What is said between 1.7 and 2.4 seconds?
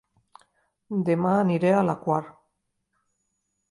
a La Quar